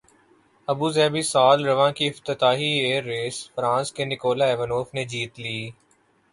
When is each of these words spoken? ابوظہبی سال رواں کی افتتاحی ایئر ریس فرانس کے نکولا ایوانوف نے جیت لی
ابوظہبی 0.67 1.21
سال 1.23 1.65
رواں 1.65 1.91
کی 1.97 2.07
افتتاحی 2.07 2.71
ایئر 2.79 3.03
ریس 3.03 3.37
فرانس 3.53 3.91
کے 3.95 4.03
نکولا 4.05 4.45
ایوانوف 4.45 4.93
نے 4.95 5.03
جیت 5.11 5.33
لی 5.39 5.57